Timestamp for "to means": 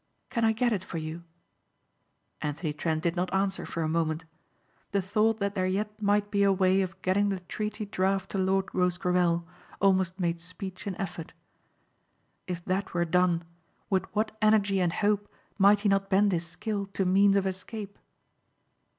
16.93-17.37